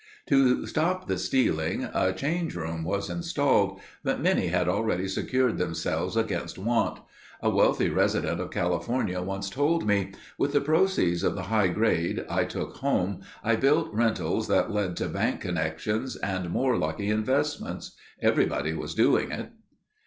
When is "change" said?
2.11-2.55